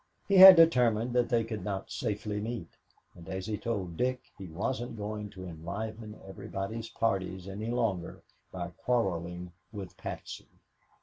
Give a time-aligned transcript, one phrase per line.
[0.27, 2.69] He had determined that they could not safely meet,
[3.13, 8.69] and, as he told Dick, he wasn't going to enliven everybody's parties any longer by
[8.83, 10.49] quarreling with Patsy.